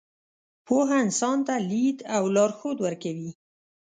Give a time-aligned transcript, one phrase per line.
[0.65, 3.31] پوهه انسان ته لید او لارښود ورکوي.